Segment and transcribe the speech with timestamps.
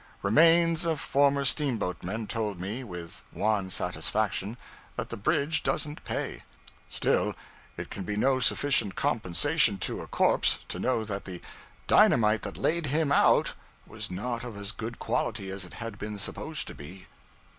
[0.23, 4.57] Remains of former steamboatmen told me, with wan satisfaction,
[4.95, 6.41] that the bridge doesn't pay.
[6.89, 7.35] Still,
[7.77, 11.39] it can be no sufficient compensation to a corpse, to know that the
[11.85, 13.53] dynamite that laid him out
[13.85, 17.05] was not of as good quality as it had been supposed to be.